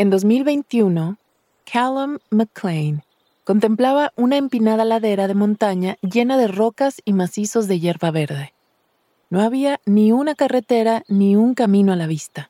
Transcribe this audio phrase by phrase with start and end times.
[0.00, 1.18] En 2021,
[1.70, 3.02] Callum McLean
[3.44, 8.54] contemplaba una empinada ladera de montaña llena de rocas y macizos de hierba verde.
[9.28, 12.48] No había ni una carretera ni un camino a la vista.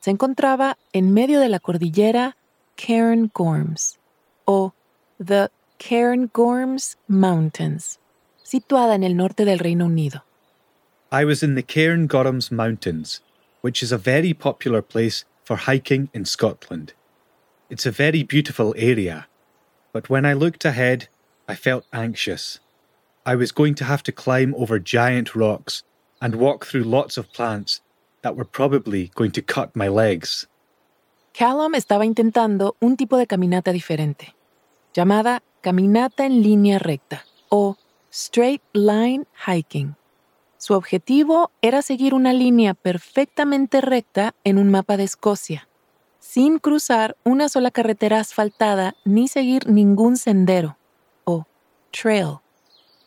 [0.00, 2.36] Se encontraba en medio de la cordillera
[2.74, 4.00] Cairn Gorms,
[4.44, 4.74] o
[5.24, 8.00] The Cairn Gorms Mountains,
[8.42, 10.24] situada en el norte del Reino Unido.
[11.12, 13.22] I was in the Cairn Gorms Mountains,
[13.62, 16.92] which is a very popular place for hiking in Scotland.
[17.70, 19.26] It's a very beautiful area,
[19.92, 21.08] but when I looked ahead,
[21.48, 22.60] I felt anxious.
[23.26, 25.82] I was going to have to climb over giant rocks
[26.20, 27.80] and walk through lots of plants
[28.22, 30.46] that were probably going to cut my legs.
[31.32, 34.34] Callum estaba intentando un tipo de caminata diferente,
[34.94, 37.76] llamada caminata en línea recta o
[38.10, 39.96] straight line hiking.
[40.64, 45.68] Su objetivo era seguir una línea perfectamente recta en un mapa de Escocia,
[46.20, 50.78] sin cruzar una sola carretera asfaltada ni seguir ningún sendero
[51.24, 51.44] o
[51.90, 52.38] trail.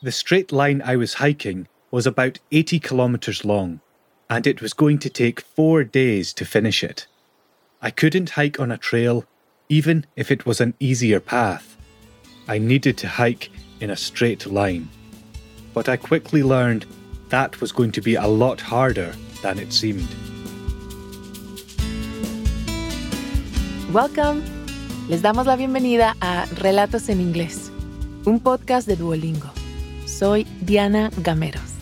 [0.04, 3.80] The straight line I was hiking was about 80 kilometres long,
[4.30, 7.08] and it was going to take four days to finish it.
[7.82, 9.26] I couldn't hike on a trail,
[9.68, 11.76] even if it was an easier path.
[12.48, 14.90] I needed to hike in a straight line.
[15.74, 16.86] But I quickly learned
[17.30, 20.08] that was going to be a lot harder than it seemed.
[23.92, 24.44] Welcome.
[25.10, 27.72] Les damos la bienvenida a Relatos en Inglés,
[28.26, 29.50] un podcast de Duolingo.
[30.06, 31.78] Soy Diana Gameros.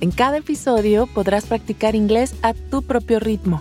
[0.00, 3.60] En cada episodio podrás practicar inglés a tu propio ritmo,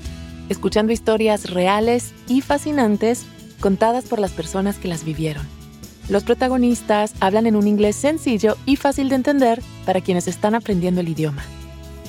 [0.49, 3.25] escuchando historias reales y fascinantes
[3.59, 5.60] contadas por las personas que las vivieron.
[6.09, 11.01] Los protagonistas hablan en un inglés sencillo y fácil de entender para quienes están aprendiendo
[11.01, 11.43] el idioma.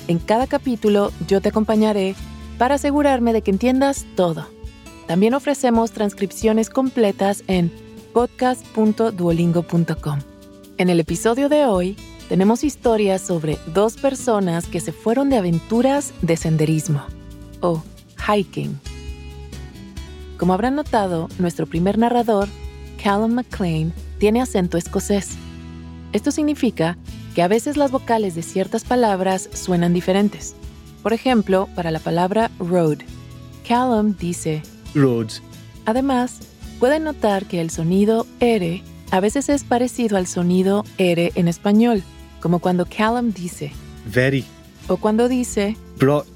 [0.07, 2.15] En cada capítulo yo te acompañaré
[2.57, 4.47] para asegurarme de que entiendas todo.
[5.07, 7.71] También ofrecemos transcripciones completas en
[8.13, 10.19] podcast.duolingo.com.
[10.77, 11.95] En el episodio de hoy
[12.29, 17.03] tenemos historias sobre dos personas que se fueron de aventuras de senderismo
[17.61, 17.83] o
[18.17, 18.79] hiking.
[20.37, 22.47] Como habrán notado, nuestro primer narrador
[23.03, 25.31] Callum McLean tiene acento escocés.
[26.13, 26.97] Esto significa
[27.35, 30.55] que a veces las vocales de ciertas palabras suenan diferentes.
[31.01, 32.99] Por ejemplo, para la palabra road,
[33.67, 34.61] Callum dice
[34.95, 35.41] roads.
[35.85, 36.39] Además,
[36.79, 38.81] pueden notar que el sonido R
[39.11, 42.03] a veces es parecido al sonido R en español,
[42.39, 43.73] como cuando Callum dice
[44.05, 44.45] very
[44.87, 46.32] o cuando dice brought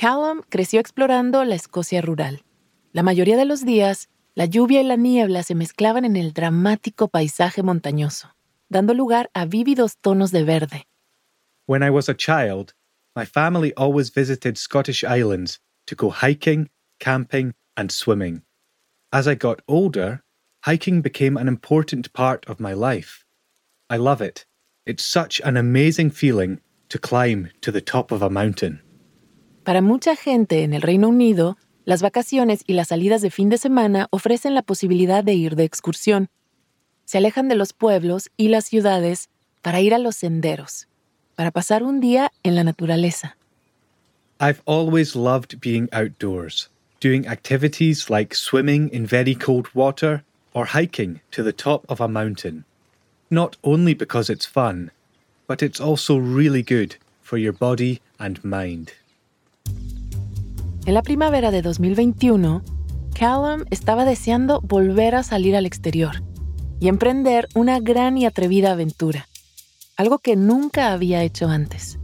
[0.00, 2.44] Callum creció explorando la Escocia rural.
[2.92, 7.08] La mayoría de los días, la lluvia y la niebla se mezclaban en el dramático
[7.08, 8.32] paisaje montañoso,
[8.68, 10.86] dando lugar a vívidos tonos de verde.
[11.66, 12.74] When I was a child,
[13.16, 16.70] my family always visited Scottish islands to go hiking,
[17.00, 18.42] camping, and swimming.
[19.12, 20.22] As I got older,
[20.64, 23.24] hiking became an important part of my life.
[23.90, 24.46] I love it.
[24.86, 28.80] It's such an amazing feeling to climb to the top of a mountain.
[29.68, 33.58] Para mucha gente en el Reino Unido, las vacaciones y las salidas de fin de
[33.58, 36.30] semana ofrecen la posibilidad de ir de excursión.
[37.04, 39.28] Se alejan de los pueblos y las ciudades
[39.60, 40.88] para ir a los senderos,
[41.34, 43.36] para pasar un día en la naturaleza.
[44.40, 46.70] I've always loved being outdoors,
[47.02, 50.24] doing activities like swimming in very cold water
[50.54, 52.64] or hiking to the top of a mountain.
[53.28, 54.92] Not only because it's fun,
[55.46, 58.92] but it's also really good for your body and mind.
[60.88, 62.62] En la primavera de 2021,
[63.12, 66.22] Callum estaba deseando volver a salir al exterior
[66.80, 69.28] y emprender una gran y atrevida aventura,
[69.98, 71.98] algo que nunca había hecho antes.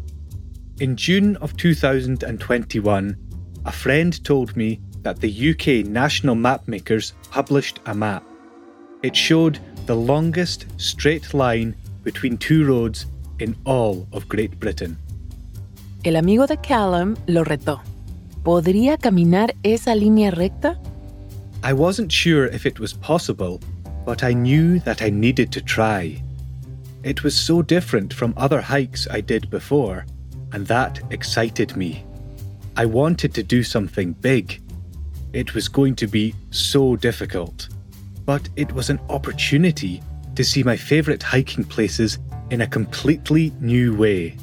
[0.80, 3.16] In June of 2021,
[3.64, 8.22] a friend told me that the UK National Mapmakers published a map.
[9.02, 13.06] It showed the longest straight line between two roads
[13.38, 14.98] in all of Great Britain.
[16.04, 17.80] El amigo de Callum lo retó.
[18.44, 20.78] ¿Podría caminar esa línea recta?
[21.62, 23.58] I wasn't sure if it was possible,
[24.04, 26.22] but I knew that I needed to try.
[27.02, 30.04] It was so different from other hikes I did before,
[30.52, 32.04] and that excited me.
[32.76, 34.60] I wanted to do something big.
[35.32, 37.70] It was going to be so difficult,
[38.26, 40.02] but it was an opportunity
[40.34, 42.18] to see my favourite hiking places
[42.50, 44.36] in a completely new way.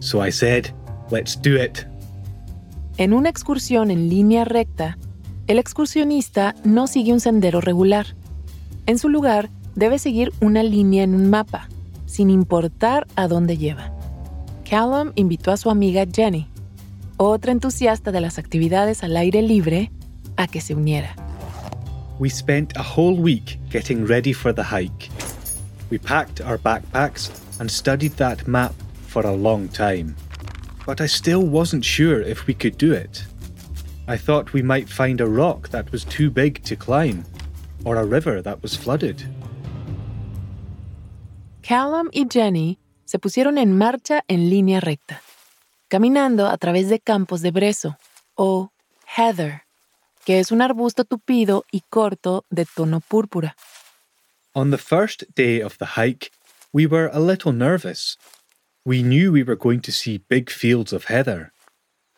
[0.00, 0.74] So I said,
[1.12, 1.84] let's do it.
[3.00, 4.98] En una excursión en línea recta,
[5.46, 8.08] el excursionista no sigue un sendero regular.
[8.84, 11.70] En su lugar, debe seguir una línea en un mapa,
[12.04, 13.90] sin importar a dónde lleva.
[14.68, 16.46] Callum invitó a su amiga Jenny,
[17.16, 19.90] otra entusiasta de las actividades al aire libre,
[20.36, 21.16] a que se uniera.
[22.18, 25.08] We spent a whole week getting ready for the hike.
[25.90, 27.30] We packed our backpacks
[27.60, 28.74] and studied that map
[29.08, 30.16] for a long time.
[30.90, 33.24] But I still wasn't sure if we could do it.
[34.08, 37.24] I thought we might find a rock that was too big to climb,
[37.84, 39.22] or a river that was flooded.
[41.62, 45.22] Callum y Jenny se pusieron en marcha en línea recta,
[45.86, 47.96] caminando a través de campos de brezo,
[48.34, 48.72] o
[49.16, 49.62] heather,
[50.24, 53.54] que es un arbusto tupido y corto de tono púrpura.
[54.54, 56.32] On the first day of the hike,
[56.72, 58.18] we were a little nervous.
[58.86, 61.52] We knew we were going to see big fields of heather,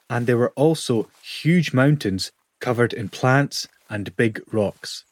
[0.08, 2.30] and there were also huge mountains
[2.60, 5.04] covered in plants and big rocks.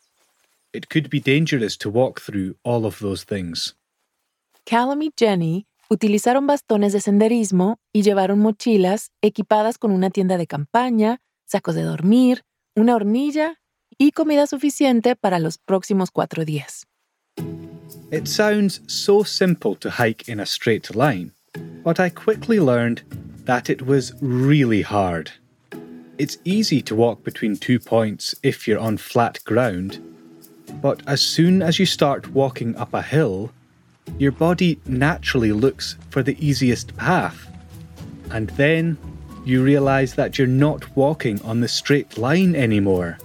[0.72, 3.74] It could be dangerous to walk through all of those things.
[4.64, 10.46] Callum y Jenny utilizaron bastones de senderismo y llevaron mochilas equipadas con una tienda de
[10.46, 12.44] campaña, sacos de dormir,
[12.76, 13.56] una hornilla
[13.98, 16.86] y comida suficiente para los próximos cuatro días.
[18.12, 21.32] It sounds so simple to hike in a straight line,
[21.82, 23.02] but I quickly learned
[23.44, 25.30] that it was really hard.
[26.18, 29.98] It's easy to walk between two points if you're on flat ground,
[30.82, 33.50] but as soon as you start walking up a hill,
[34.18, 37.46] your body naturally looks for the easiest path.
[38.30, 38.98] And then
[39.44, 43.18] you realize that you're not walking on the straight line anymore.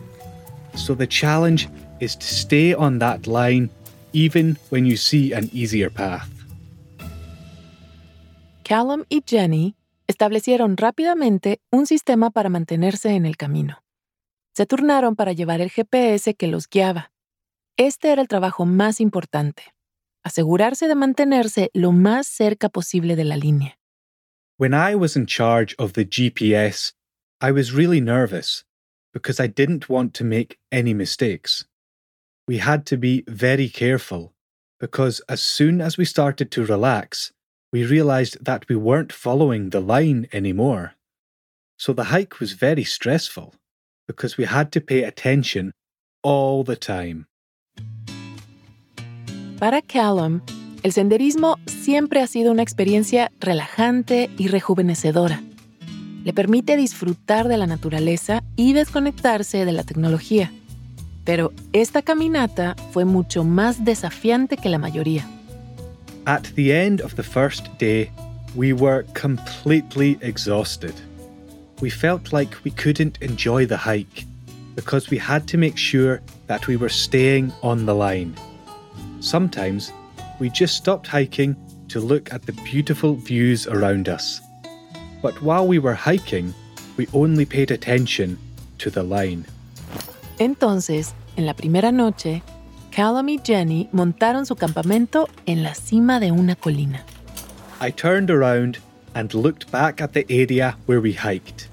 [0.76, 1.70] So the challenge
[2.00, 3.70] is to stay on that line
[4.14, 6.35] even when you see an easier path.
[8.68, 9.76] Callum y Jenny
[10.08, 13.84] establecieron rápidamente un sistema para mantenerse en el camino.
[14.56, 17.12] Se turnaron para llevar el GPS que los guiaba.
[17.78, 19.76] Este era el trabajo más importante,
[20.24, 23.78] asegurarse de mantenerse lo más cerca posible de la línea.
[24.58, 26.94] When I was in charge of the GPS,
[27.40, 28.66] I was really nervous
[29.14, 31.68] because I didn't want to make any mistakes.
[32.48, 34.34] We had to be very careful
[34.80, 37.32] because as soon as we started to relax,
[37.76, 40.96] we realized that we weren't following the line anymore.
[41.78, 43.54] So the hike was very stressful
[44.08, 45.74] because we had to pay attention
[46.24, 47.26] all the time.
[49.60, 50.42] Para Callum,
[50.84, 55.42] el senderismo siempre ha sido una experiencia relajante y rejuvenecedora.
[56.24, 60.50] Le permite disfrutar de la naturaleza y desconectarse de la tecnología.
[61.26, 65.28] Pero esta caminata fue mucho más desafiante que la mayoría.
[66.28, 68.12] At the end of the first day,
[68.56, 70.96] we were completely exhausted.
[71.82, 74.26] We felt like we couldn't enjoy the hike
[74.74, 78.36] because we had to make sure that we were staying on the line.
[79.20, 79.92] Sometimes
[80.40, 81.56] we just stopped hiking
[81.90, 84.42] to look at the beautiful views around us.
[85.22, 86.56] But while we were hiking,
[86.98, 88.40] we only paid attention
[88.80, 89.46] to the line.
[90.40, 92.42] Entonces, en la primera noche,
[92.96, 97.04] Callum y Jenny montaron su campamento en la cima de una colina.
[97.82, 98.78] I turned around
[99.14, 101.68] and looked back at the area where we hiked.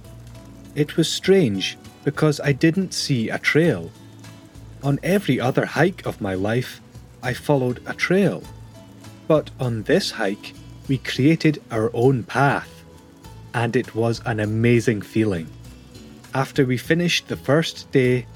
[0.74, 3.92] It was strange because I didn't see a trail.
[4.82, 6.80] On every other hike of my life,
[7.22, 8.42] I followed a trail.
[9.28, 10.54] But on this hike,
[10.88, 12.82] we created our own path.
[13.54, 15.46] And it was an amazing feeling.
[16.34, 18.26] After we finished the first day,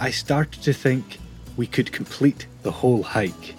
[0.00, 1.18] I started to think
[1.56, 3.54] we could complete the whole hike.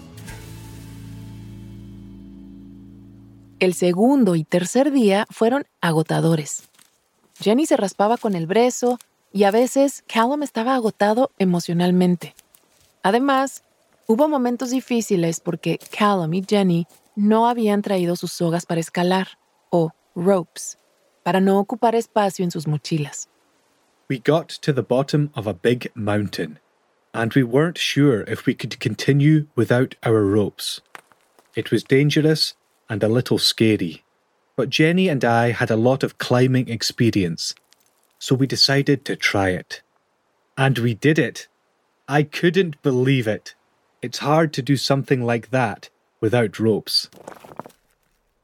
[3.60, 6.64] El segundo y tercer día fueron agotadores.
[7.40, 9.00] Jenny se raspaba con el brezo
[9.32, 12.36] y a veces Callum estaba agotado emocionalmente.
[13.02, 13.64] Además,
[14.08, 19.28] hubo momentos difíciles porque Callum y Jenny no habían traído sus sogas para escalar,
[19.70, 20.78] o ropes,
[21.24, 23.30] para no ocupar espacio en sus mochilas.
[24.10, 26.60] We got to the bottom of a big mountain,
[27.16, 30.82] and we weren't sure if we could continue without our ropes.
[31.56, 32.56] It was dangerous
[32.90, 34.04] and a little scary,
[34.58, 37.56] but Jenny and I had a lot of climbing experience,
[38.20, 39.82] so we decided to try it.
[40.58, 41.48] And we did it.
[42.10, 43.56] I couldn't believe it.
[44.02, 47.10] It's hard to do something like that without ropes.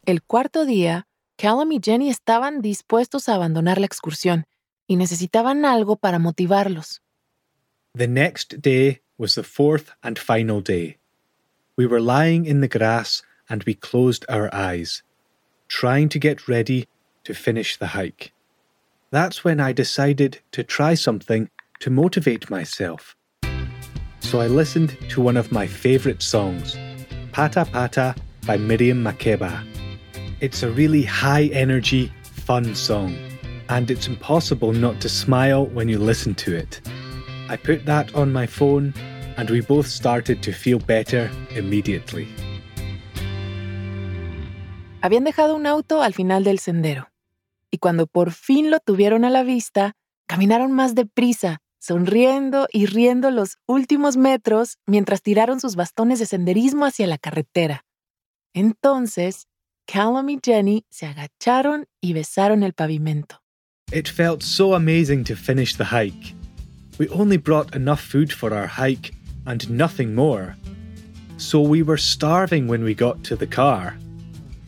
[0.08, 1.04] El cuarto día,
[1.38, 4.46] Callum y Jenny estaban dispuestos a abandonar la excursión
[4.88, 7.01] y necesitaban algo para motivarlos.
[7.93, 10.95] The next day was the fourth and final day.
[11.75, 15.03] We were lying in the grass and we closed our eyes,
[15.67, 16.88] trying to get ready
[17.25, 18.31] to finish the hike.
[19.10, 21.50] That's when I decided to try something
[21.81, 23.17] to motivate myself.
[24.21, 26.77] So I listened to one of my favourite songs,
[27.33, 28.15] Pata Pata
[28.48, 29.67] by Miriam Makeba.
[30.39, 33.17] It's a really high energy, fun song,
[33.67, 36.79] and it's impossible not to smile when you listen to it.
[37.51, 38.93] I put that on my phone,
[39.36, 42.29] and we both started to feel better immediately.
[45.01, 47.10] Habían dejado un auto al final del sendero,
[47.70, 53.31] y cuando por fin lo tuvieron a la vista, caminaron más deprisa, sonriendo y riendo
[53.31, 57.84] los últimos metros mientras tiraron sus bastones de senderismo hacia la carretera.
[58.53, 59.48] Entonces,
[59.88, 63.41] Callum y Jenny se agacharon y besaron el pavimento.
[63.91, 66.34] It felt so amazing to finish the hike.
[67.01, 69.15] We only brought enough food for our hike
[69.48, 70.55] and nothing more.
[71.38, 73.98] So we were starving when we got to the car.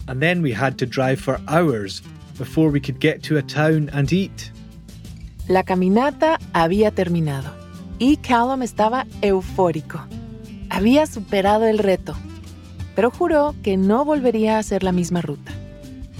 [0.07, 2.01] And then we had to drive for hours
[2.39, 4.51] before we could get to a town and eat.
[5.47, 7.53] La caminata había terminado
[7.99, 10.03] y Callum estaba eufórico.
[10.71, 12.15] Había superado el reto,
[12.95, 15.51] pero juró que no volvería a hacer la misma ruta.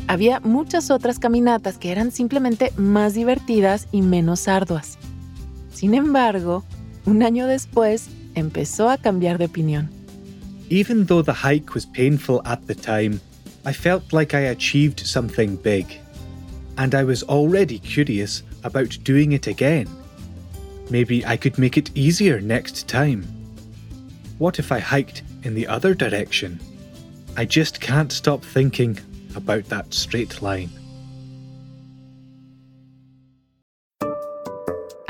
[0.08, 5.00] Había muchas otras caminatas que eran simplemente más divertidas y menos arduas.
[5.74, 6.64] Sin embargo,
[7.06, 9.90] un año después empezó a cambiar de opinión.
[10.70, 13.20] Even though the hike was painful at the time,
[13.66, 15.86] I felt like I achieved something big.
[16.78, 19.88] And I was already curious about doing it again.
[20.90, 23.24] Maybe I could make it easier next time.
[24.38, 26.60] What if I hiked in the other direction?
[27.38, 29.00] I just can't stop thinking
[29.36, 30.70] about that straight line.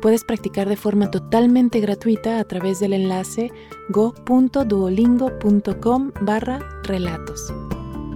[0.00, 3.50] puedes practicar de forma totalmente gratuita a través del enlace
[3.88, 7.50] go.duolingo.com barra relatos.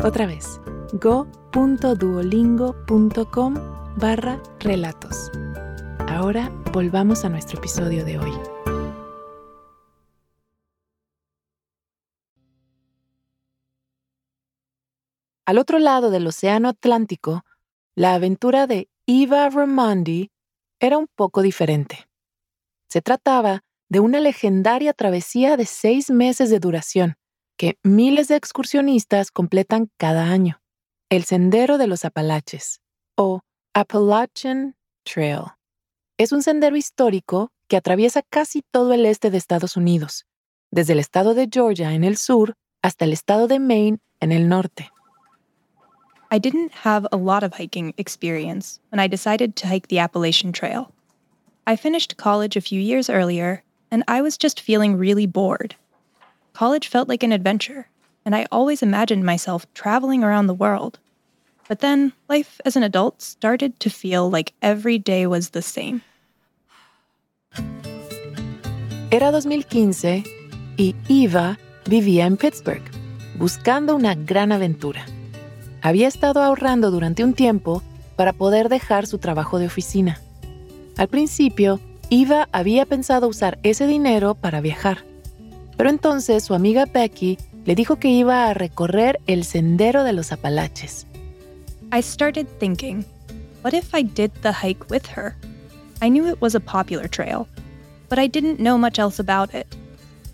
[0.03, 0.61] Otra vez,
[0.95, 3.55] go.duolingo.com
[3.97, 5.31] barra relatos.
[6.09, 8.33] Ahora volvamos a nuestro episodio de hoy.
[15.47, 17.45] Al otro lado del Océano Atlántico,
[17.97, 20.31] la aventura de Eva Ramondi
[20.81, 22.09] era un poco diferente.
[22.89, 27.17] Se trataba de una legendaria travesía de seis meses de duración
[27.57, 30.63] que miles de excursionistas completan cada año,
[31.11, 32.81] el Sendero de los Apalaches,
[33.17, 33.43] o
[33.75, 35.43] Appalachian Trail.
[36.17, 40.27] Es un sendero histórico que atraviesa casi todo el este de Estados Unidos,
[40.71, 44.49] desde el estado de Georgia en el sur hasta el estado de Maine en el
[44.49, 44.91] norte.
[46.33, 50.53] I didn't have a lot of hiking experience when I decided to hike the Appalachian
[50.53, 50.93] Trail.
[51.67, 55.75] I finished college a few years earlier, and I was just feeling really bored.
[56.53, 57.89] College felt like an adventure,
[58.25, 61.01] and I always imagined myself traveling around the world.
[61.67, 66.03] But then life as an adult started to feel like every day was the same.
[69.11, 70.23] Era 2015
[70.79, 72.89] y Eva vivía en Pittsburgh,
[73.37, 75.05] buscando una gran aventura.
[75.83, 77.83] Había estado ahorrando durante un tiempo
[78.17, 80.21] para poder dejar su trabajo de oficina.
[80.97, 85.05] Al principio, Eva había pensado usar ese dinero para viajar,
[85.77, 90.33] pero entonces su amiga Becky le dijo que iba a recorrer el sendero de los
[90.33, 91.07] Apalaches.
[91.93, 93.05] I started thinking,
[93.63, 95.35] what if I did the hike with her?
[96.03, 97.47] I knew it was a popular trail,
[98.09, 99.67] but I didn't know much else about it.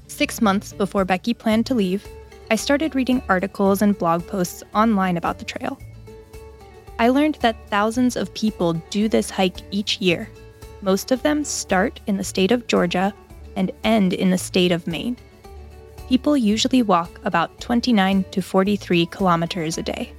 [0.08, 2.04] Six months before Becky planned to leave,
[2.48, 5.78] I started reading articles and blog posts online about the trail.
[7.00, 10.28] I learned that thousands of people do this hike each year.
[10.80, 13.12] Most of them start in the state of Georgia
[13.56, 15.16] and end in the state of Maine.
[16.08, 20.14] People usually walk about 29 to 43 kilometers a day.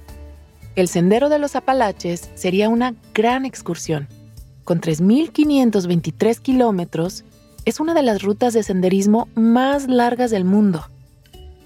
[0.76, 4.06] El Sendero de los Apalaches sería una gran excursión.
[4.64, 7.24] Con 3.523 kilómetros,
[7.64, 10.84] es una de las rutas de senderismo más largas del mundo.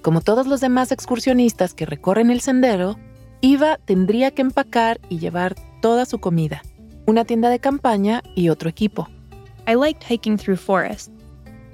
[0.02, 2.98] Como todos los demás excursionistas que recorren el sendero,
[3.40, 6.62] Iva tendría que empacar y llevar toda su comida,
[7.06, 9.08] una tienda de campaña y otro equipo.
[9.68, 11.12] I liked hiking through forests,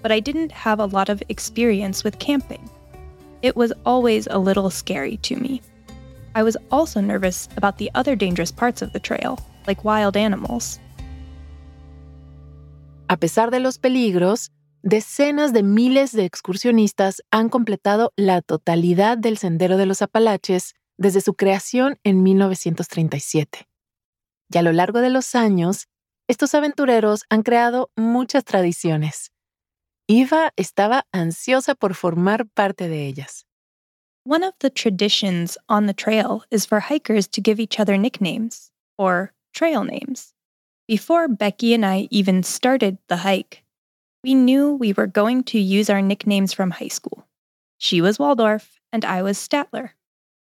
[0.02, 2.60] but I didn't have a lot of experience with camping.
[3.40, 5.62] It was always a little scary to me.
[6.34, 10.78] I was also nervous about the other dangerous parts of the trail, like wild animals.
[13.08, 14.50] A pesar de los peligros,
[14.88, 21.20] decenas de miles de excursionistas han completado la totalidad del Sendero de los Apalaches desde
[21.20, 23.68] su creación en 1937.
[24.50, 25.88] Y a lo largo de los años,
[26.26, 29.30] estos aventureros han creado muchas tradiciones.
[30.08, 33.44] Eva estaba ansiosa por formar parte de ellas.
[34.24, 38.72] One of the traditions on the trail is for hikers to give each other nicknames,
[38.96, 40.34] or trail names.
[40.86, 43.64] Before Becky and I even started the hike,
[44.24, 47.26] we knew we were going to use our nicknames from high school.
[47.78, 49.90] She was Waldorf, and I was Statler.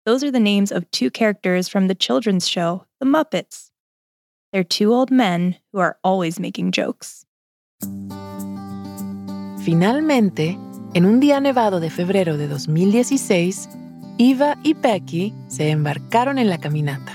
[0.04, 3.70] Those are the names of two characters from the children's show, The Muppets.
[4.52, 7.26] They're two old men who are always making jokes.
[9.64, 10.56] Finalmente,
[10.94, 13.68] en un día nevado de febrero de 2016,
[14.18, 17.12] Eva y Becky se embarcaron en la caminata.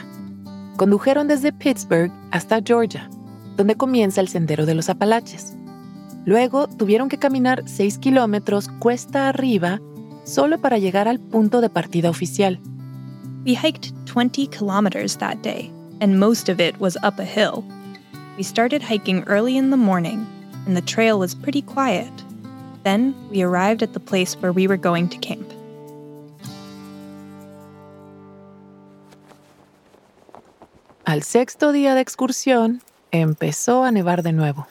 [0.75, 3.10] Condujeron desde Pittsburgh hasta Georgia,
[3.55, 5.55] donde comienza el Sendero de los Apalaches.
[6.25, 9.79] Luego tuvieron que caminar 6 kilómetros cuesta arriba
[10.23, 12.59] solo para llegar al punto de partida oficial.
[13.43, 17.63] We hiked 20 kilometers that day, and most of it was up a hill.
[18.37, 20.27] We started hiking early in the morning,
[20.67, 22.11] and the trail was pretty quiet.
[22.83, 25.47] Then we arrived at the place where we were going to camp.
[31.05, 34.67] Al sexto día de excursión, empezó a nevar de nuevo.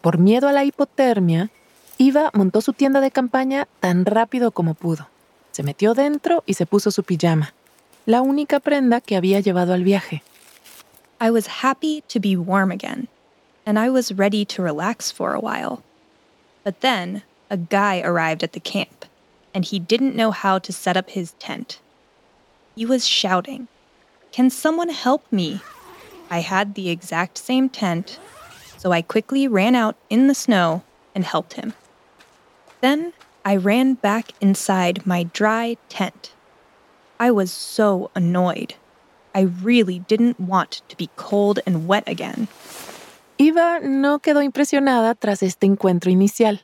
[0.00, 1.50] Por miedo a la hipotermia,
[1.98, 5.08] Iva montó su tienda de campaña tan rápido como pudo.
[5.50, 7.52] Se metió dentro y se puso su pijama,
[8.06, 10.22] la única prenda que había llevado al viaje.
[11.20, 13.08] I was happy to be warm again,
[13.66, 15.82] and I was ready to relax for a while.
[16.64, 19.04] But then a guy arrived at the camp,
[19.52, 21.80] and he didn't know how to set up his tent.
[22.76, 23.66] He was shouting,
[24.30, 25.60] Can someone help me?
[26.30, 28.20] I had the exact same tent,
[28.78, 30.82] so I quickly ran out in the snow
[31.14, 31.74] and helped him.
[32.80, 33.12] Then
[33.44, 36.32] I ran back inside my dry tent.
[37.18, 38.74] I was so annoyed.
[39.34, 42.48] I really didn't want to be cold and wet again.
[43.36, 46.62] Iva no quedó impresionada tras este encuentro inicial,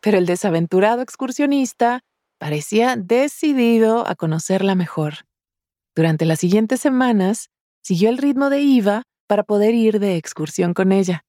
[0.00, 2.00] pero el desaventurado excursionista
[2.38, 5.26] parecía decidido a conocerla mejor.
[5.94, 7.50] Durante las siguientes semanas,
[7.82, 11.24] siguió el ritmo de Iva para poder ir de excursión con ella.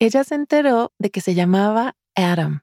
[0.00, 2.62] Ella se enteró de que se llamaba Adam.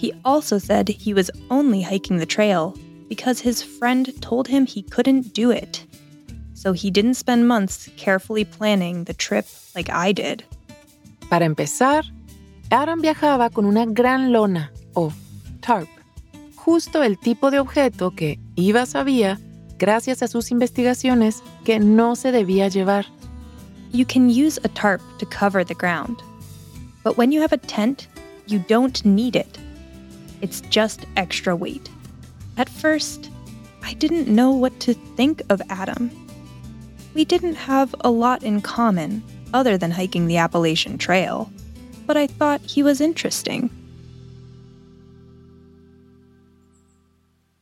[0.00, 2.74] He also said he was only hiking the trail
[3.08, 5.84] because his friend told him he couldn't do it.
[6.54, 10.44] So he didn't spend months carefully planning the trip like I did.
[11.28, 12.04] Para empezar,
[12.70, 15.12] Adam viajaba con una gran lona o
[15.60, 15.88] tarp,
[16.56, 19.38] justo el tipo de objeto que Iva sabía,
[19.78, 23.06] gracias a sus investigaciones, que no se debía llevar.
[23.92, 26.22] You can use a tarp to cover the ground.
[27.04, 28.08] But when you have a tent,
[28.46, 29.58] you don't need it.
[30.40, 31.88] It's just extra weight.
[32.56, 33.30] At first,
[33.82, 36.10] I didn't know what to think of Adam.
[37.14, 39.22] We didn't have a lot in common
[39.54, 41.50] other than hiking the Appalachian Trail,
[42.06, 43.70] but I thought he was interesting.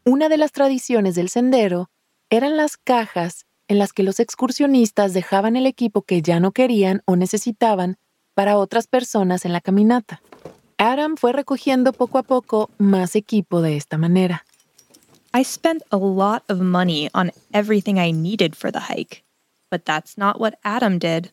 [0.09, 1.87] Una de las tradiciones del sendero
[2.31, 7.03] eran las cajas en las que los excursionistas dejaban el equipo que ya no querían
[7.05, 7.99] o necesitaban
[8.35, 10.21] para otras personas en la caminata.
[10.79, 14.45] Adam fue recogiendo poco a poco más equipo de esta manera.
[15.33, 19.25] I spent a lot of money on everything I needed for the hike,
[19.71, 21.33] but that's not what Adam did.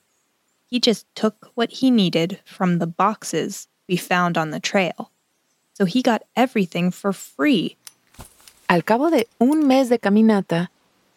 [0.70, 5.12] He just took what he needed from the boxes we found on the trail.
[5.74, 7.78] So he got everything for free.
[8.70, 10.70] Al cabo de un mes de caminata,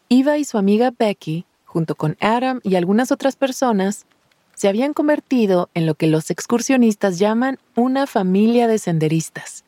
[0.08, 4.06] Eva y su amiga Becky, junto con Adam y algunas otras personas,
[4.54, 9.64] se habían convertido en lo que los excursionistas llaman una familia de senderistas.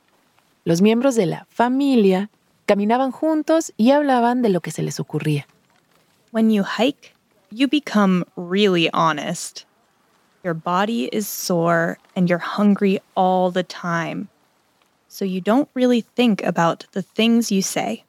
[0.64, 2.30] Los miembros de la familia
[2.66, 5.46] caminaban juntos y hablaban de lo que se les ocurría.
[6.30, 7.14] When you hike,
[7.50, 9.64] you become really honest.
[10.44, 14.28] Your body is sore and you're hungry all the time.
[15.08, 18.04] So you don't really think about the things you say.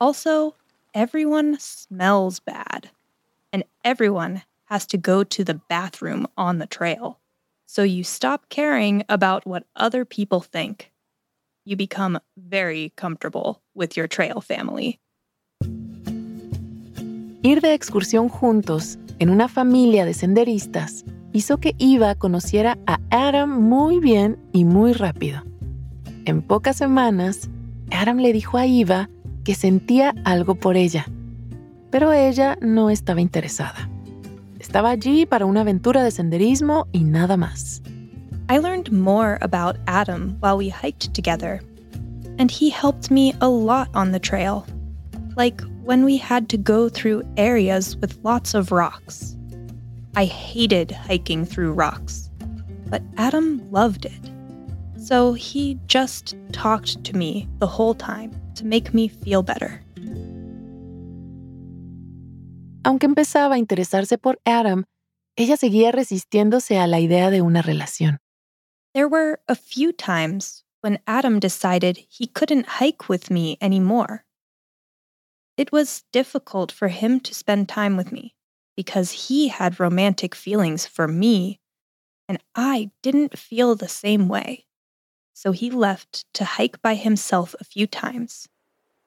[0.00, 0.54] Also,
[0.94, 2.90] everyone smells bad,
[3.52, 7.18] and everyone has to go to the bathroom on the trail.
[7.66, 10.90] So you stop caring about what other people think.
[11.64, 14.98] You become very comfortable with your trail family.
[17.44, 23.62] Ir de excursión juntos en una familia de senderistas hizo que Eva conociera a Adam
[23.62, 25.42] muy bien y muy rápido.
[26.24, 27.48] En pocas semanas,
[27.90, 29.08] Adam le dijo a Eva
[29.44, 31.06] que sentía algo por ella,
[31.90, 33.88] pero ella no estaba interesada.
[34.58, 37.82] Estaba allí para una aventura de senderismo y nada más.
[38.48, 41.60] I learned more about Adam while we hiked together,
[42.38, 44.64] and he helped me a lot on the trail.
[45.36, 49.36] like when we had to go through areas with lots of rocks.
[50.14, 52.30] I hated hiking through rocks,
[52.88, 54.31] but Adam loved it.
[55.04, 59.82] So he just talked to me the whole time to make me feel better.
[62.84, 64.84] Aunque empezaba a interesarse por Adam,
[65.36, 68.18] ella seguía resistiéndose a la idea de una relación.
[68.94, 74.24] There were a few times when Adam decided he couldn't hike with me anymore.
[75.56, 78.34] It was difficult for him to spend time with me
[78.76, 81.58] because he had romantic feelings for me,
[82.28, 84.66] and I didn't feel the same way.
[85.42, 88.48] So he left to hike by himself a few times,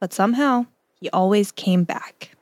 [0.02, 0.66] but somehow
[1.00, 2.36] he always came back.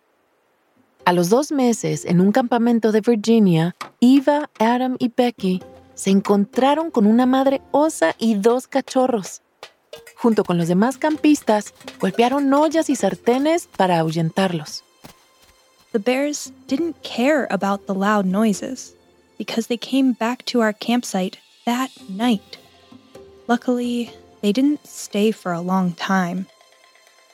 [1.05, 5.61] A los dos meses, en un campamento de Virginia, Eva, Adam y Becky
[5.93, 9.41] se encontraron con una madre osa y dos cachorros.
[10.15, 14.83] Junto con los demás campistas, golpearon ollas y sartenes para ahuyentarlos.
[15.91, 18.95] The bears didn't care about the loud noises
[19.37, 22.57] because they came back to our campsite that night.
[23.47, 26.47] Luckily, they didn't stay for a long time.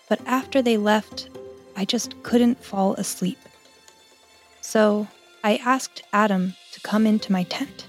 [0.07, 1.29] But after they left,
[1.75, 3.37] I just couldn't fall asleep.
[4.61, 5.07] So
[5.43, 7.85] I asked Adam to come into my tent.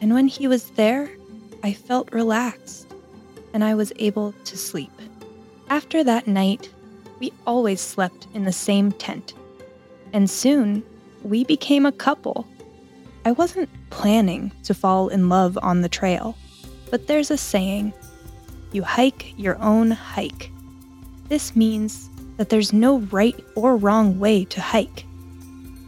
[0.00, 1.10] And when he was there,
[1.62, 2.86] I felt relaxed
[3.52, 4.92] and I was able to sleep.
[5.68, 6.70] After that night,
[7.20, 9.34] we always slept in the same tent.
[10.12, 10.82] And soon,
[11.22, 12.46] we became a couple.
[13.24, 16.36] I wasn't planning to fall in love on the trail,
[16.92, 17.92] but there's a saying
[18.70, 20.52] you hike your own hike.
[21.28, 25.06] This means that there's no right or wrong way to hike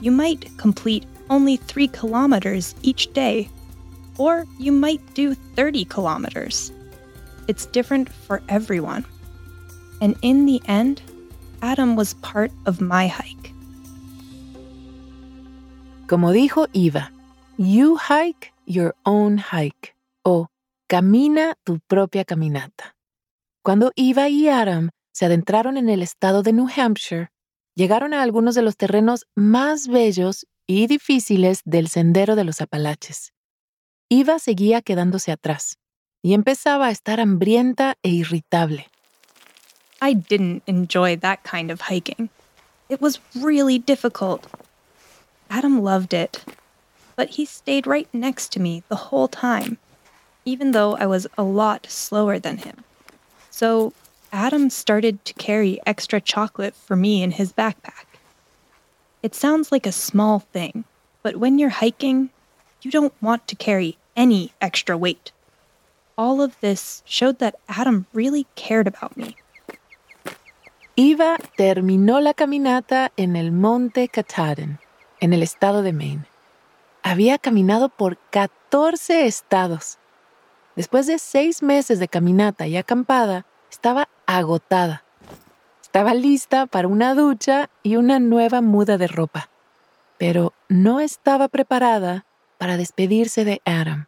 [0.04, 3.48] you might complete only 3 kilometers each day,
[4.18, 6.70] or you might do 30 kilometers.
[7.48, 9.06] It's different for everyone.
[10.02, 11.00] And in the end,
[11.62, 13.52] Adam was part of my hike.
[16.06, 17.08] Como dijo Eva,
[17.56, 19.93] you hike your own hike
[20.94, 22.94] camina tu propia caminata.
[23.64, 27.30] Cuando Eva y Adam se adentraron en el estado de New Hampshire,
[27.74, 33.32] llegaron a algunos de los terrenos más bellos y difíciles del sendero de los Apalaches.
[34.08, 35.78] Iva seguía quedándose atrás
[36.22, 38.86] y empezaba a estar hambrienta e irritable.
[40.00, 42.30] I didn't enjoy that kind of hiking.
[42.88, 44.46] It was really difficult.
[45.50, 46.44] Adam loved it,
[47.16, 49.78] but he stayed right next to me the whole time,
[50.44, 52.84] even though I was a lot slower than him.
[53.50, 53.92] So
[54.32, 58.06] Adam started to carry extra chocolate for me in his backpack.
[59.22, 60.84] It sounds like a small thing,
[61.22, 62.30] but when you're hiking,
[62.82, 65.32] you don't want to carry any extra weight.
[66.18, 69.36] All of this showed that Adam really cared about me.
[70.96, 74.78] Eva terminó la caminata en el Monte Katahdin,
[75.20, 76.26] en el estado de Maine.
[77.02, 79.98] Había caminado por 14 estados.
[80.76, 85.04] Después de seis meses de caminata y acampada, estaba agotada.
[85.82, 89.48] Estaba lista para una ducha y una nueva muda de ropa,
[90.18, 92.24] pero no estaba preparada
[92.58, 94.06] para despedirse de Adam.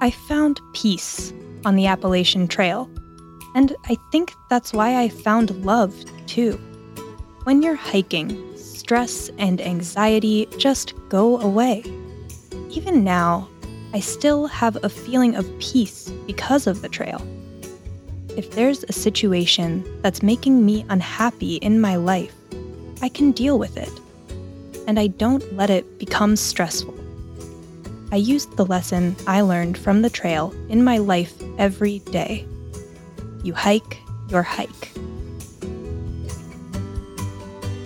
[0.00, 1.34] I found peace
[1.66, 2.88] on the Appalachian Trail,
[3.54, 5.92] and I think that's why I found love
[6.26, 6.58] too.
[7.44, 11.82] When you're hiking, stress and anxiety just go away.
[12.70, 13.48] Even now,
[13.94, 17.26] I still have a feeling of peace because of the trail.
[18.36, 22.34] If there's a situation that's making me unhappy in my life,
[23.00, 23.90] I can deal with it.
[24.86, 26.94] And I don't let it become stressful.
[28.12, 32.46] I use the lesson I learned from the trail in my life every day.
[33.42, 33.98] You hike
[34.28, 34.92] your hike.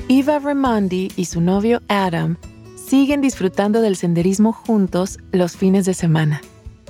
[0.09, 2.37] Eva Raimondi y su novio Adam
[2.93, 6.43] siguen disfrutando del senderismo juntos los fines de semana.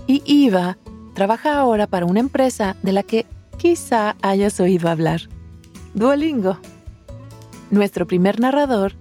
[0.09, 0.77] Y Eva
[1.15, 3.25] trabaja ahora para una empresa de la que
[3.57, 5.29] quizá hayas oído hablar,
[5.95, 6.59] Duolingo.
[7.71, 8.95] Nuestro primer narrador,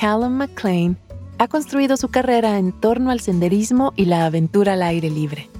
[0.00, 0.96] Callum McLean,
[1.36, 5.50] ha construido su carrera en torno al senderismo y la aventura al aire libre.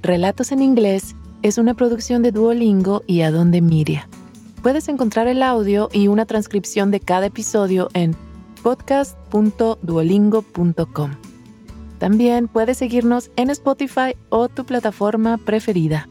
[0.01, 4.09] Relatos en inglés es una producción de Duolingo y Adonde Miria.
[4.63, 8.15] Puedes encontrar el audio y una transcripción de cada episodio en
[8.63, 11.11] podcast.duolingo.com.
[11.99, 16.09] También puedes seguirnos en Spotify o tu plataforma preferida.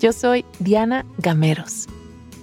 [0.00, 1.86] Yo soy Diana Gameros.